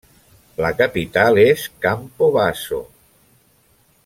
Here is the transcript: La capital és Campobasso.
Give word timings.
La 0.65 0.71
capital 0.79 1.37
és 1.43 1.67
Campobasso. 1.87 2.81